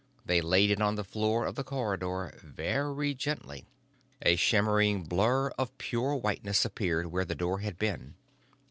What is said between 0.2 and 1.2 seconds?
They laid it on the